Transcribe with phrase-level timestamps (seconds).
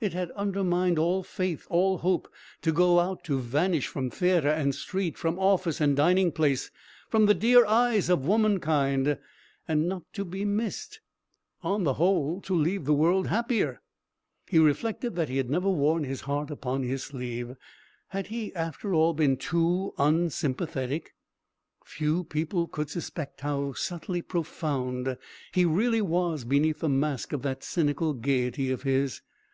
[0.00, 2.32] It had undermined all faith all hope.
[2.62, 6.70] To go out, to vanish from theatre and street, from office and dining place,
[7.10, 9.18] from the dear eyes of womankind.
[9.68, 11.00] And not to be missed!
[11.62, 13.82] On the whole to leave the world happier!
[14.48, 17.54] He reflected that he had never worn his heart upon his sleeve.
[18.08, 21.12] Had he after all been too unsympathetic?
[21.84, 25.18] Few people could suspect how subtly profound
[25.52, 29.20] he really was beneath the mask of that cynical gaiety of his.